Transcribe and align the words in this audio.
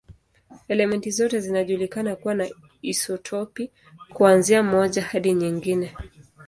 Elementi 0.69 1.11
zote 1.11 1.39
zinajulikana 1.39 2.15
kuwa 2.15 2.33
na 2.35 2.47
isotopi, 2.81 3.71
kuanzia 4.13 4.63
moja 4.63 5.01
hadi 5.01 5.33
nyingi. 5.33 5.89